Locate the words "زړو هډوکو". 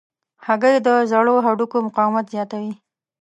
1.11-1.77